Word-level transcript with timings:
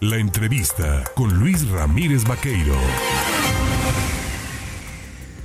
La 0.00 0.16
entrevista 0.16 1.02
con 1.16 1.40
Luis 1.40 1.68
Ramírez 1.68 2.22
Vaqueiro. 2.22 2.76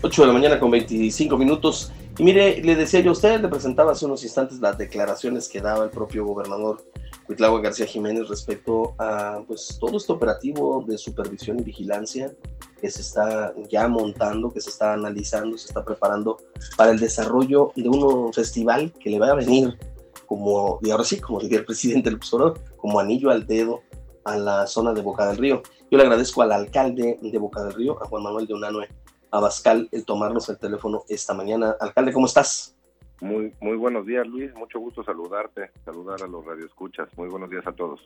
8 0.03 0.21
de 0.21 0.27
la 0.27 0.33
mañana 0.33 0.59
con 0.59 0.69
25 0.69 1.35
minutos. 1.39 1.91
Y 2.19 2.23
mire, 2.23 2.61
le 2.61 2.75
decía 2.75 2.99
yo 2.99 3.09
a 3.09 3.13
usted, 3.13 3.41
le 3.41 3.47
presentaba 3.47 3.93
hace 3.93 4.05
unos 4.05 4.23
instantes 4.23 4.59
las 4.59 4.77
declaraciones 4.77 5.49
que 5.49 5.59
daba 5.59 5.85
el 5.85 5.89
propio 5.89 6.23
gobernador 6.23 6.85
Cuitlagua 7.25 7.61
García 7.61 7.87
Jiménez 7.87 8.29
respecto 8.29 8.93
a 8.99 9.41
pues 9.47 9.75
todo 9.79 9.97
este 9.97 10.13
operativo 10.13 10.85
de 10.87 10.99
supervisión 10.99 11.59
y 11.59 11.63
vigilancia 11.63 12.31
que 12.79 12.91
se 12.91 13.01
está 13.01 13.55
ya 13.71 13.87
montando, 13.87 14.51
que 14.51 14.61
se 14.61 14.69
está 14.69 14.93
analizando, 14.93 15.57
se 15.57 15.69
está 15.69 15.83
preparando 15.83 16.37
para 16.77 16.91
el 16.91 16.99
desarrollo 16.99 17.71
de 17.75 17.89
un 17.89 18.31
festival 18.31 18.93
que 18.99 19.09
le 19.09 19.17
va 19.17 19.29
a 19.29 19.33
venir 19.33 19.79
como, 20.27 20.79
y 20.83 20.91
ahora 20.91 21.05
sí, 21.05 21.19
como 21.19 21.39
diría 21.39 21.57
el 21.57 21.65
presidente 21.65 22.09
del 22.09 22.17
observador, 22.17 22.59
como 22.77 22.99
anillo 22.99 23.31
al 23.31 23.47
dedo 23.47 23.81
a 24.25 24.37
la 24.37 24.67
zona 24.67 24.93
de 24.93 25.01
Boca 25.01 25.27
del 25.27 25.37
Río. 25.37 25.61
Yo 25.91 25.97
le 25.97 26.03
agradezco 26.03 26.41
al 26.41 26.51
alcalde 26.51 27.19
de 27.21 27.37
Boca 27.37 27.63
del 27.63 27.73
Río, 27.73 28.01
a 28.01 28.07
Juan 28.07 28.23
Manuel 28.23 28.47
de 28.47 28.53
Unanue 28.53 28.89
Abascal, 29.31 29.89
el 29.91 30.05
tomarnos 30.05 30.47
el 30.49 30.57
teléfono 30.57 31.03
esta 31.09 31.33
mañana. 31.33 31.75
Alcalde, 31.79 32.13
¿cómo 32.13 32.27
estás? 32.27 32.75
Muy, 33.21 33.53
muy 33.61 33.77
buenos 33.77 34.05
días, 34.05 34.27
Luis. 34.27 34.53
Mucho 34.55 34.79
gusto 34.79 35.03
saludarte, 35.03 35.71
saludar 35.85 36.21
a 36.23 36.27
los 36.27 36.45
radioescuchas. 36.45 37.09
Muy 37.17 37.29
buenos 37.29 37.49
días 37.49 37.65
a 37.65 37.71
todos. 37.71 38.01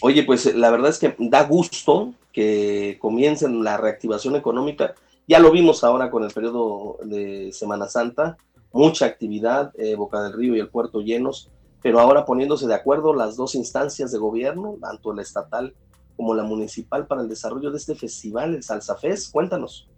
Oye, 0.00 0.24
pues 0.24 0.54
la 0.54 0.70
verdad 0.70 0.90
es 0.90 0.98
que 0.98 1.14
da 1.18 1.44
gusto 1.44 2.14
que 2.32 2.98
comiencen 3.00 3.62
la 3.62 3.76
reactivación 3.76 4.34
económica. 4.34 4.94
Ya 5.28 5.38
lo 5.38 5.52
vimos 5.52 5.84
ahora 5.84 6.10
con 6.10 6.24
el 6.24 6.32
periodo 6.32 6.98
de 7.04 7.52
Semana 7.52 7.86
Santa, 7.86 8.36
mucha 8.72 9.06
actividad, 9.06 9.72
eh, 9.78 9.94
Boca 9.94 10.22
del 10.22 10.32
Río 10.32 10.56
y 10.56 10.60
el 10.60 10.68
puerto 10.68 11.00
llenos, 11.00 11.50
pero 11.82 11.98
ahora 11.98 12.24
poniéndose 12.24 12.66
de 12.66 12.74
acuerdo 12.74 13.14
las 13.14 13.36
dos 13.36 13.54
instancias 13.54 14.12
de 14.12 14.18
gobierno, 14.18 14.76
tanto 14.80 15.12
la 15.12 15.22
estatal 15.22 15.74
como 16.16 16.34
la 16.34 16.44
municipal, 16.44 17.06
para 17.06 17.22
el 17.22 17.28
desarrollo 17.28 17.70
de 17.70 17.78
este 17.78 17.94
festival, 17.94 18.54
el 18.54 18.62
Salsa 18.62 18.96
Fest. 18.96 19.32
Cuéntanos. 19.32 19.88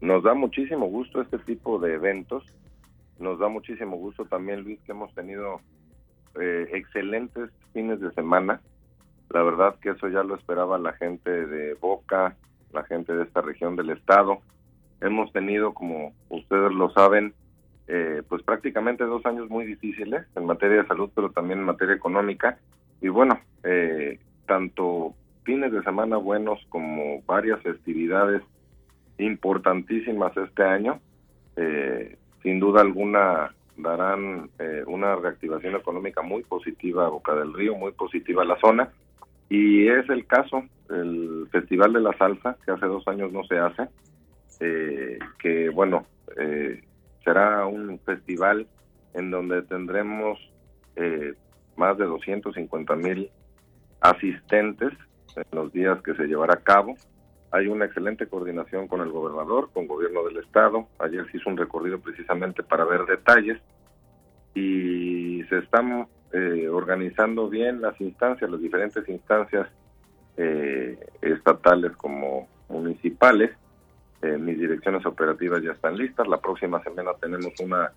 Nos 0.00 0.22
da 0.22 0.34
muchísimo 0.34 0.86
gusto 0.86 1.20
este 1.20 1.38
tipo 1.38 1.78
de 1.78 1.94
eventos. 1.94 2.44
Nos 3.18 3.38
da 3.40 3.48
muchísimo 3.48 3.96
gusto 3.96 4.24
también, 4.26 4.62
Luis, 4.62 4.78
que 4.82 4.92
hemos 4.92 5.12
tenido 5.14 5.60
eh, 6.40 6.68
excelentes 6.72 7.50
fines 7.72 8.00
de 8.00 8.12
semana. 8.12 8.60
La 9.30 9.42
verdad 9.42 9.74
que 9.80 9.90
eso 9.90 10.08
ya 10.08 10.22
lo 10.22 10.36
esperaba 10.36 10.78
la 10.78 10.92
gente 10.92 11.46
de 11.46 11.74
Boca, 11.74 12.36
la 12.72 12.84
gente 12.84 13.12
de 13.14 13.24
esta 13.24 13.40
región 13.40 13.74
del 13.74 13.90
estado. 13.90 14.38
Hemos 15.00 15.32
tenido, 15.32 15.74
como 15.74 16.12
ustedes 16.28 16.72
lo 16.72 16.90
saben, 16.90 17.34
eh, 17.88 18.22
pues 18.28 18.42
prácticamente 18.42 19.04
dos 19.04 19.24
años 19.24 19.48
muy 19.48 19.64
difíciles 19.64 20.26
en 20.36 20.44
materia 20.44 20.82
de 20.82 20.88
salud, 20.88 21.10
pero 21.14 21.30
también 21.30 21.60
en 21.60 21.64
materia 21.64 21.94
económica. 21.94 22.58
Y 23.00 23.08
bueno, 23.08 23.40
eh, 23.64 24.18
tanto 24.46 25.14
fines 25.44 25.72
de 25.72 25.82
semana 25.82 26.18
buenos 26.18 26.60
como 26.68 27.22
varias 27.22 27.62
festividades 27.62 28.42
importantísimas 29.16 30.36
este 30.36 30.62
año, 30.62 31.00
eh, 31.56 32.16
sin 32.42 32.60
duda 32.60 32.82
alguna 32.82 33.54
darán 33.76 34.50
una 34.86 35.14
reactivación 35.14 35.76
económica 35.76 36.20
muy 36.20 36.42
positiva 36.42 37.06
a 37.06 37.10
Boca 37.10 37.32
del 37.36 37.54
Río, 37.54 37.76
muy 37.76 37.92
positiva 37.92 38.42
a 38.42 38.46
la 38.46 38.58
zona. 38.58 38.90
Y 39.48 39.86
es 39.86 40.08
el 40.10 40.26
caso, 40.26 40.64
el 40.90 41.46
Festival 41.52 41.92
de 41.92 42.00
la 42.00 42.12
Salsa, 42.18 42.56
que 42.64 42.72
hace 42.72 42.86
dos 42.86 43.06
años 43.06 43.32
no 43.32 43.44
se 43.44 43.56
hace, 43.56 43.88
que 45.38 45.68
bueno, 45.68 46.06
eh, 46.36 46.82
será 47.28 47.66
un 47.66 48.00
festival 48.06 48.66
en 49.12 49.30
donde 49.30 49.60
tendremos 49.62 50.38
eh, 50.96 51.34
más 51.76 51.98
de 51.98 52.06
250 52.06 52.96
mil 52.96 53.30
asistentes 54.00 54.92
en 55.36 55.44
los 55.52 55.70
días 55.70 56.00
que 56.02 56.14
se 56.14 56.26
llevará 56.26 56.54
a 56.54 56.62
cabo. 56.62 56.96
Hay 57.50 57.66
una 57.66 57.84
excelente 57.84 58.26
coordinación 58.26 58.88
con 58.88 59.02
el 59.02 59.10
gobernador, 59.10 59.70
con 59.74 59.86
gobierno 59.86 60.24
del 60.24 60.38
estado. 60.38 60.88
Ayer 60.98 61.30
se 61.30 61.36
hizo 61.36 61.50
un 61.50 61.58
recorrido 61.58 62.00
precisamente 62.00 62.62
para 62.62 62.86
ver 62.86 63.04
detalles 63.04 63.58
y 64.54 65.42
se 65.50 65.58
están 65.58 66.08
eh, 66.32 66.68
organizando 66.70 67.50
bien 67.50 67.82
las 67.82 68.00
instancias, 68.00 68.50
las 68.50 68.60
diferentes 68.60 69.06
instancias 69.06 69.68
eh, 70.38 70.98
estatales 71.20 71.94
como 71.96 72.48
municipales 72.70 73.50
eh, 74.22 74.36
mis 74.38 74.58
direcciones 74.58 75.04
operativas 75.06 75.62
ya 75.62 75.72
están 75.72 75.96
listas. 75.96 76.26
La 76.28 76.40
próxima 76.40 76.82
semana 76.82 77.12
tenemos 77.20 77.52
una 77.60 77.92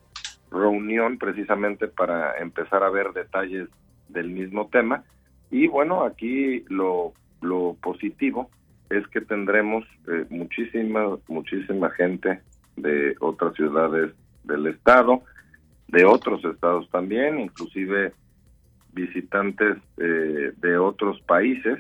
reunión 0.51 1.17
precisamente 1.17 1.87
para 1.87 2.37
empezar 2.37 2.83
a 2.83 2.89
ver 2.89 3.11
detalles 3.13 3.69
del 4.09 4.29
mismo 4.29 4.67
tema. 4.67 5.03
Y 5.49 5.67
bueno, 5.67 6.03
aquí 6.03 6.63
lo, 6.69 7.13
lo 7.41 7.75
positivo 7.81 8.49
es 8.89 9.07
que 9.07 9.21
tendremos 9.21 9.85
eh, 10.07 10.25
muchísima, 10.29 11.17
muchísima 11.27 11.89
gente 11.91 12.41
de 12.75 13.15
otras 13.19 13.55
ciudades 13.55 14.11
del 14.43 14.67
estado, 14.67 15.23
de 15.87 16.05
otros 16.05 16.43
estados 16.45 16.89
también, 16.89 17.39
inclusive 17.39 18.13
visitantes 18.93 19.77
eh, 19.97 20.53
de 20.57 20.77
otros 20.77 21.21
países 21.21 21.79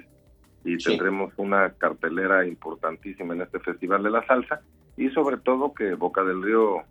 y 0.63 0.77
tendremos 0.77 1.33
una 1.37 1.71
cartelera 1.71 2.45
importantísima 2.45 3.33
en 3.33 3.41
este 3.41 3.59
Festival 3.59 4.03
de 4.03 4.11
la 4.11 4.25
Salsa 4.25 4.61
y 4.97 5.09
sobre 5.09 5.37
todo 5.37 5.73
que 5.73 5.95
Boca 5.95 6.23
del 6.23 6.43
Río 6.43 6.83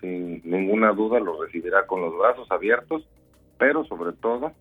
sin 0.00 0.42
ninguna 0.44 0.92
duda 0.92 1.20
lo 1.20 1.42
recibirá 1.42 1.86
con 1.86 2.00
los 2.00 2.18
brazos 2.18 2.50
abiertos, 2.50 3.04
pero 3.58 3.84
sobre 3.84 4.12
todo 4.12 4.52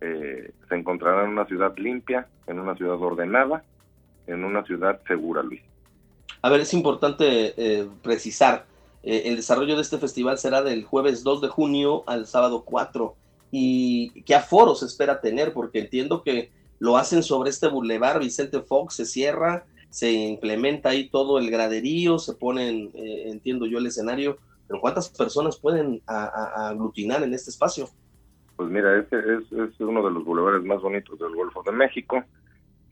eh, 0.00 0.52
se 0.68 0.74
encontrará 0.74 1.24
en 1.24 1.30
una 1.30 1.46
ciudad 1.46 1.76
limpia, 1.76 2.28
en 2.46 2.58
una 2.58 2.74
ciudad 2.76 3.00
ordenada, 3.00 3.64
en 4.26 4.44
una 4.44 4.62
ciudad 4.64 5.00
segura, 5.06 5.42
Luis. 5.42 5.62
A 6.42 6.50
ver, 6.50 6.60
es 6.60 6.72
importante 6.74 7.54
eh, 7.56 7.86
precisar, 8.02 8.66
eh, 9.02 9.22
el 9.26 9.36
desarrollo 9.36 9.76
de 9.76 9.82
este 9.82 9.98
festival 9.98 10.38
será 10.38 10.62
del 10.62 10.84
jueves 10.84 11.22
2 11.22 11.42
de 11.42 11.48
junio 11.48 12.04
al 12.06 12.26
sábado 12.26 12.62
4. 12.64 13.14
¿Y 13.50 14.22
qué 14.22 14.34
aforo 14.34 14.74
se 14.74 14.86
espera 14.86 15.20
tener? 15.20 15.52
Porque 15.52 15.80
entiendo 15.80 16.22
que 16.22 16.50
lo 16.80 16.96
hacen 16.96 17.22
sobre 17.22 17.50
este 17.50 17.68
bulevar 17.68 18.18
Vicente 18.18 18.60
Fox, 18.60 18.94
se 18.94 19.04
cierra, 19.04 19.64
se 19.90 20.10
implementa 20.10 20.88
ahí 20.88 21.08
todo 21.08 21.38
el 21.38 21.50
graderío, 21.50 22.18
se 22.18 22.34
ponen, 22.34 22.90
eh, 22.94 23.24
entiendo 23.26 23.66
yo, 23.66 23.78
el 23.78 23.86
escenario, 23.86 24.38
pero 24.66 24.80
¿cuántas 24.80 25.08
personas 25.10 25.58
pueden 25.58 26.00
aglutinar 26.06 27.22
en 27.22 27.34
este 27.34 27.50
espacio? 27.50 27.88
Pues 28.56 28.70
mira, 28.70 28.98
este 28.98 29.16
es, 29.18 29.80
uno 29.80 30.02
de 30.02 30.10
los 30.10 30.24
bulevares 30.24 30.64
más 30.64 30.80
bonitos 30.80 31.18
del 31.18 31.34
Golfo 31.34 31.62
de 31.62 31.72
México. 31.72 32.24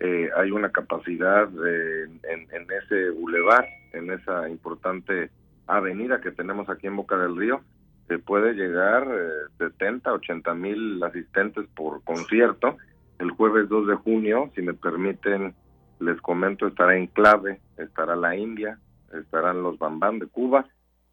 Eh, 0.00 0.28
hay 0.36 0.50
una 0.50 0.70
capacidad 0.70 1.48
en, 1.48 2.66
ese 2.82 3.10
bulevar, 3.10 3.66
en 3.92 4.10
esa 4.10 4.48
importante 4.48 5.30
avenida 5.66 6.20
que 6.20 6.30
tenemos 6.30 6.68
aquí 6.68 6.86
en 6.86 6.96
Boca 6.96 7.16
del 7.16 7.36
Río, 7.36 7.60
se 8.06 8.18
puede 8.18 8.54
llegar 8.54 9.06
eh, 9.10 9.50
70, 9.58 10.12
80 10.12 10.54
mil 10.54 11.02
asistentes 11.02 11.66
por 11.74 12.02
concierto 12.02 12.76
el 13.18 13.30
jueves 13.32 13.68
2 13.68 13.88
de 13.88 13.94
junio, 13.96 14.50
si 14.54 14.62
me 14.62 14.74
permiten, 14.74 15.54
les 16.00 16.20
comento, 16.20 16.66
estará 16.66 16.96
en 16.96 17.08
clave, 17.08 17.60
estará 17.76 18.14
la 18.14 18.36
India, 18.36 18.78
estarán 19.12 19.62
los 19.62 19.78
Bambán 19.78 20.18
de 20.18 20.26
Cuba. 20.26 20.66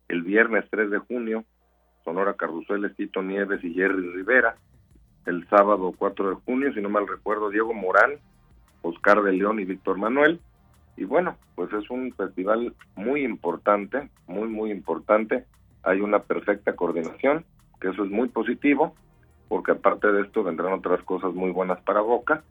El 0.08 0.22
viernes 0.22 0.66
3 0.70 0.92
de 0.92 1.00
junio, 1.00 1.44
Sonora 2.04 2.36
Carrusel, 2.36 2.94
Tito 2.96 3.24
Nieves 3.24 3.64
y 3.64 3.74
Jerry 3.74 4.12
Rivera. 4.12 4.56
El 5.26 5.48
sábado 5.50 5.94
4 5.98 6.30
de 6.30 6.36
junio, 6.46 6.72
si 6.74 6.82
no 6.82 6.90
mal 6.90 7.08
recuerdo, 7.08 7.50
Diego 7.50 7.74
Morán, 7.74 8.20
Oscar 8.84 9.24
de 9.24 9.34
León 9.34 9.60
y 9.60 9.66
Víctor 9.66 9.98
Manuel. 9.98 10.40
Y 10.98 11.06
bueno, 11.06 11.38
pues 11.56 11.74
es 11.74 11.90
un 11.90 12.14
festival 12.14 12.76
muy 12.96 13.24
importante, 13.24 14.10
muy, 14.28 14.48
muy 14.48 14.70
importante. 14.70 15.46
Hay 15.82 16.02
una 16.02 16.20
perfecta 16.20 16.76
coordinación, 16.76 17.44
que 17.82 17.90
eso 17.90 18.04
es 18.04 18.12
muy 18.12 18.30
positivo 18.30 18.96
porque 19.47 19.72
aparte 19.72 20.11
de 20.11 20.22
esto 20.23 20.44
vendrán 20.44 20.73
otras 20.73 21.01
cosas 21.03 21.33
muy 21.33 21.51
buenas 21.51 21.79
para 21.81 22.01
Boca 22.01 22.44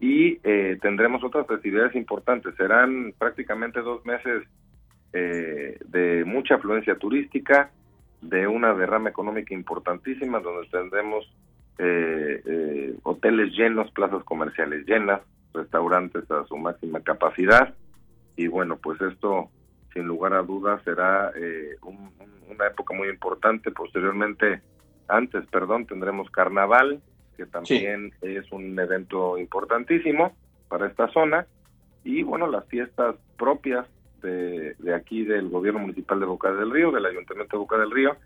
y 0.00 0.38
eh, 0.44 0.78
tendremos 0.80 1.24
otras 1.24 1.46
festividades 1.46 1.94
importantes. 1.96 2.54
Serán 2.56 3.12
prácticamente 3.18 3.80
dos 3.80 4.04
meses 4.06 4.44
eh, 5.12 5.78
de 5.86 6.24
mucha 6.24 6.56
afluencia 6.56 6.96
turística, 6.96 7.70
de 8.20 8.46
una 8.46 8.74
derrama 8.74 9.10
económica 9.10 9.54
importantísima, 9.54 10.40
donde 10.40 10.68
tendremos 10.68 11.30
eh, 11.78 12.94
hoteles 13.02 13.52
llenos, 13.52 13.90
plazas 13.92 14.22
comerciales 14.24 14.86
llenas, 14.86 15.20
restaurantes 15.52 16.30
a 16.30 16.44
su 16.46 16.56
máxima 16.56 17.00
capacidad. 17.00 17.74
Y 18.36 18.46
bueno, 18.46 18.76
pues 18.76 19.00
esto, 19.00 19.50
sin 19.92 20.04
lugar 20.04 20.32
a 20.32 20.42
dudas, 20.42 20.80
será 20.84 21.32
una 22.48 22.66
época 22.66 22.94
muy 22.94 23.08
importante. 23.08 23.72
Posteriormente, 23.72 24.62
antes, 25.08 25.46
perdón, 25.46 25.86
tendremos 25.86 26.30
carnaval, 26.30 27.00
que 27.36 27.46
también 27.46 28.12
es 28.20 28.50
un 28.52 28.78
evento 28.78 29.38
importantísimo 29.38 30.32
para 30.68 30.86
esta 30.86 31.08
zona, 31.08 31.46
y 32.04 32.22
bueno, 32.22 32.46
las 32.46 32.66
fiestas 32.66 33.16
propias 33.36 33.86
de, 34.22 34.74
de, 34.78 34.94
aquí 34.94 35.24
del 35.24 35.48
gobierno 35.48 35.80
municipal 35.80 36.18
de 36.20 36.26
Boca 36.26 36.52
del 36.52 36.70
Río, 36.70 36.90
del 36.90 37.06
ayuntamiento 37.06 37.56
de 37.56 37.60
Boca 37.60 37.78
del 37.78 37.90
Río, 37.90 38.16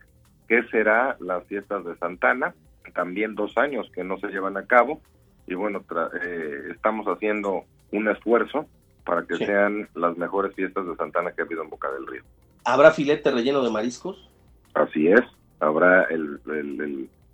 que 0.49 0.63
será 0.65 1.17
las 1.21 1.45
fiestas 1.45 1.85
de 1.85 1.97
Santana, 1.97 2.55
también 2.95 3.35
dos 3.35 3.57
años 3.57 3.91
que 3.95 4.05
no 4.05 4.19
se 4.19 4.29
llevan 4.29 4.57
a 4.57 4.67
cabo, 4.67 5.01
y 5.47 5.55
bueno, 5.55 5.85
eh, 6.23 6.69
estamos 6.71 7.07
haciendo 7.07 7.65
un 7.91 8.09
esfuerzo 8.09 8.67
para 9.05 9.27
que 9.27 9.37
sean 9.37 9.89
las 9.95 10.17
mejores 10.17 10.55
fiestas 10.55 10.87
de 10.87 10.97
Santana 10.97 11.33
que 11.33 11.43
ha 11.43 11.45
habido 11.45 11.63
en 11.63 11.71
Boca 11.71 11.91
del 11.91 12.07
Río. 12.07 12.23
¿Habrá 12.65 12.93
filete 12.93 13.31
relleno 13.31 13.63
de 13.63 13.71
mariscos? 13.71 14.31
Así 14.75 15.09
es, 15.09 15.21
habrá 15.63 16.05
el, 16.05 16.41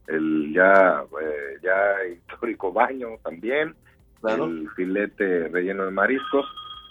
el, 0.06 0.52
ya, 0.52 1.02
eh, 1.20 1.58
ya 1.62 2.06
histórico 2.06 2.72
baño 2.72 3.08
también, 3.22 3.74
el 4.22 4.68
filete 4.76 5.48
relleno 5.48 5.84
de 5.84 5.90
mariscos, 5.90 6.46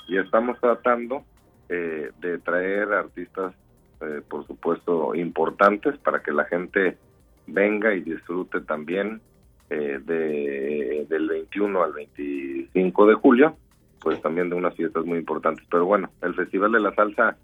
y 0.08 0.18
estamos 0.18 0.60
tratando 0.60 1.24
eh, 1.70 2.12
de 2.20 2.38
traer 2.40 2.92
artistas, 2.94 3.54
eh, 4.02 4.22
por 4.28 4.46
supuesto, 4.48 5.14
importantes 5.16 5.98
para 5.98 6.22
que 6.22 6.32
la 6.32 6.46
gente 6.46 6.98
venga 7.46 7.94
y 7.94 8.02
disfrute 8.02 8.62
también 8.62 9.22
de, 9.70 11.06
del 11.10 11.28
21 11.28 11.84
al 11.84 11.92
25 11.92 13.06
de 13.08 13.14
julio 13.16 13.58
pues 14.02 14.22
también 14.22 14.50
de 14.50 14.56
unas 14.56 14.76
fiestas 14.76 15.06
muy 15.06 15.18
importantes. 15.18 15.66
Pero 15.70 15.86
bueno, 15.86 16.10
el 16.22 16.34
Festival 16.34 16.72
de 16.72 16.80
la 16.80 16.94
Salsa 16.96 17.36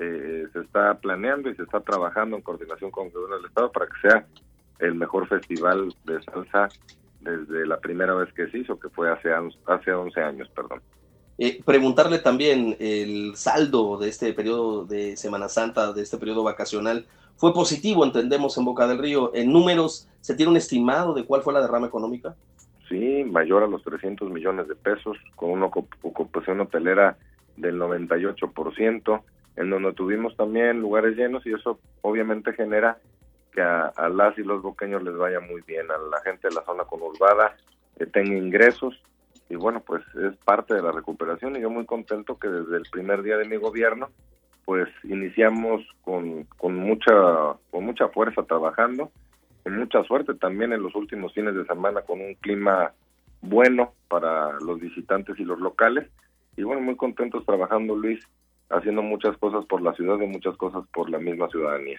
eh, 0.00 0.46
se 0.52 0.60
está 0.60 0.94
planeando 0.94 1.50
y 1.50 1.56
se 1.56 1.62
está 1.62 1.80
trabajando 1.80 2.36
en 2.36 2.42
coordinación 2.42 2.90
con 2.90 3.06
el 3.06 3.12
gobierno 3.12 3.36
del 3.36 3.46
Estado 3.46 3.70
para 3.72 3.86
que 3.86 4.08
sea 4.08 4.26
el 4.78 4.94
mejor 4.94 5.28
festival 5.28 5.94
de 6.04 6.22
salsa 6.22 6.68
desde 7.20 7.66
la 7.66 7.78
primera 7.78 8.14
vez 8.14 8.32
que 8.32 8.48
se 8.48 8.58
hizo, 8.58 8.78
que 8.78 8.88
fue 8.88 9.10
hace, 9.10 9.30
hace 9.66 9.92
11 9.92 10.20
años, 10.20 10.48
perdón. 10.54 10.80
Eh, 11.38 11.60
preguntarle 11.64 12.18
también 12.18 12.76
el 12.80 13.32
saldo 13.36 13.98
de 13.98 14.08
este 14.08 14.32
periodo 14.32 14.84
de 14.84 15.16
Semana 15.16 15.48
Santa, 15.48 15.92
de 15.92 16.02
este 16.02 16.18
periodo 16.18 16.42
vacacional, 16.42 17.06
fue 17.36 17.54
positivo, 17.54 18.04
entendemos, 18.04 18.56
en 18.58 18.64
Boca 18.64 18.86
del 18.86 18.98
Río. 18.98 19.32
En 19.34 19.52
números, 19.52 20.08
¿se 20.20 20.34
tiene 20.34 20.50
un 20.50 20.56
estimado 20.56 21.14
de 21.14 21.24
cuál 21.24 21.42
fue 21.42 21.52
la 21.52 21.62
derrama 21.62 21.86
económica? 21.86 22.36
sí, 22.90 23.24
mayor 23.24 23.62
a 23.62 23.68
los 23.68 23.82
300 23.82 24.30
millones 24.30 24.68
de 24.68 24.74
pesos, 24.74 25.16
con 25.36 25.50
una 25.50 25.66
ocupación 25.66 26.60
hotelera 26.60 27.16
del 27.56 27.78
98%, 27.78 29.22
en 29.56 29.70
donde 29.70 29.92
tuvimos 29.92 30.36
también 30.36 30.80
lugares 30.80 31.16
llenos 31.16 31.44
y 31.46 31.52
eso 31.52 31.78
obviamente 32.02 32.52
genera 32.52 32.98
que 33.52 33.60
a, 33.60 33.92
las 34.08 34.38
y 34.38 34.42
los 34.42 34.62
boqueños 34.62 35.02
les 35.02 35.16
vaya 35.16 35.40
muy 35.40 35.60
bien, 35.62 35.90
a 35.90 35.98
la 35.98 36.20
gente 36.22 36.48
de 36.48 36.54
la 36.54 36.64
zona 36.64 36.84
conurbada 36.84 37.56
que 37.98 38.06
tenga 38.06 38.36
ingresos 38.36 39.00
y 39.48 39.56
bueno, 39.56 39.80
pues 39.80 40.02
es 40.14 40.36
parte 40.44 40.74
de 40.74 40.82
la 40.82 40.92
recuperación 40.92 41.56
y 41.56 41.60
yo 41.60 41.70
muy 41.70 41.84
contento 41.84 42.38
que 42.38 42.48
desde 42.48 42.76
el 42.76 42.84
primer 42.90 43.22
día 43.22 43.36
de 43.36 43.48
mi 43.48 43.56
gobierno 43.56 44.10
pues 44.64 44.88
iniciamos 45.04 45.82
con, 46.02 46.44
con 46.56 46.76
mucha 46.76 47.12
con 47.70 47.84
mucha 47.84 48.08
fuerza 48.08 48.44
trabajando 48.44 49.10
con 49.64 49.76
mucha 49.76 50.04
suerte 50.04 50.34
también 50.34 50.72
en 50.72 50.82
los 50.82 50.94
últimos 50.94 51.32
fines 51.34 51.54
de 51.54 51.64
semana 51.66 52.02
con 52.02 52.20
un 52.20 52.34
clima 52.34 52.92
bueno 53.42 53.94
para 54.08 54.58
los 54.60 54.80
visitantes 54.80 55.38
y 55.38 55.44
los 55.44 55.58
locales. 55.60 56.08
Y 56.56 56.62
bueno, 56.62 56.82
muy 56.82 56.96
contentos 56.96 57.44
trabajando, 57.46 57.96
Luis, 57.96 58.20
haciendo 58.70 59.02
muchas 59.02 59.36
cosas 59.38 59.64
por 59.66 59.82
la 59.82 59.94
ciudad 59.94 60.18
y 60.20 60.26
muchas 60.26 60.56
cosas 60.56 60.84
por 60.92 61.10
la 61.10 61.18
misma 61.18 61.48
ciudadanía. 61.48 61.98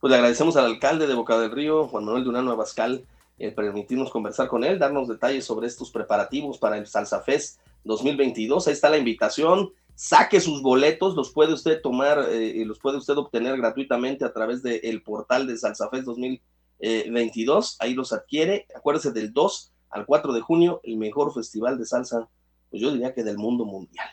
Pues 0.00 0.10
le 0.10 0.16
agradecemos 0.16 0.56
al 0.56 0.66
alcalde 0.66 1.06
de 1.06 1.14
Boca 1.14 1.38
del 1.38 1.50
Río, 1.50 1.86
Juan 1.88 2.04
Manuel 2.04 2.24
Durano 2.24 2.50
Abascal, 2.50 3.04
el 3.38 3.54
permitirnos 3.54 4.10
conversar 4.10 4.48
con 4.48 4.64
él, 4.64 4.78
darnos 4.78 5.08
detalles 5.08 5.44
sobre 5.44 5.66
estos 5.66 5.90
preparativos 5.90 6.58
para 6.58 6.76
el 6.76 6.86
Salsa 6.86 7.20
Fest 7.20 7.60
2022. 7.84 8.66
Ahí 8.66 8.72
está 8.72 8.90
la 8.90 8.98
invitación. 8.98 9.72
Saque 9.94 10.40
sus 10.40 10.62
boletos, 10.62 11.14
los 11.14 11.32
puede 11.32 11.52
usted 11.52 11.80
tomar, 11.80 12.26
eh, 12.30 12.64
los 12.64 12.78
puede 12.78 12.98
usted 12.98 13.16
obtener 13.16 13.56
gratuitamente 13.56 14.24
a 14.24 14.32
través 14.32 14.62
del 14.62 15.02
portal 15.02 15.46
de 15.46 15.56
Salsa 15.56 15.88
Fest 15.88 16.04
2022 16.04 16.52
22, 16.82 17.72
eh, 17.72 17.76
ahí 17.80 17.94
los 17.94 18.12
adquiere. 18.12 18.66
Acuérdese 18.74 19.12
del 19.12 19.32
2 19.32 19.72
al 19.90 20.06
4 20.06 20.32
de 20.32 20.40
junio, 20.40 20.80
el 20.82 20.96
mejor 20.96 21.32
festival 21.32 21.78
de 21.78 21.86
salsa, 21.86 22.28
pues 22.70 22.82
yo 22.82 22.90
diría 22.90 23.14
que 23.14 23.22
del 23.22 23.38
mundo 23.38 23.64
mundial. 23.64 24.08